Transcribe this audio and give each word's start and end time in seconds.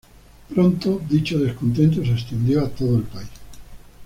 Pronto 0.49 0.99
dicho 1.07 1.37
descontento 1.37 2.03
se 2.03 2.13
extendió 2.13 2.65
a 2.65 2.69
todo 2.71 2.97
el 2.97 3.03
país. 3.03 3.29